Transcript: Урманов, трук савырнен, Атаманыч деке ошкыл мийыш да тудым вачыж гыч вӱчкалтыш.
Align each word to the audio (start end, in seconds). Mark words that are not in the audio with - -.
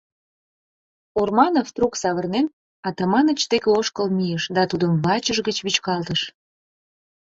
Урманов, 1.19 1.67
трук 1.75 1.93
савырнен, 2.01 2.47
Атаманыч 2.87 3.41
деке 3.51 3.69
ошкыл 3.79 4.07
мийыш 4.17 4.43
да 4.55 4.61
тудым 4.71 4.91
вачыж 5.05 5.37
гыч 5.47 5.57
вӱчкалтыш. 5.65 6.21